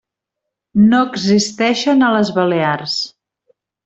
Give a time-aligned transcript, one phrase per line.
[0.93, 2.97] No existeixen a les Balears.